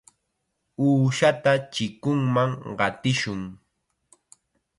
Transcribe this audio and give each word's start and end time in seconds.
Uushata 0.85 1.51
chikunman 1.73 2.51
qatishun. 2.79 3.41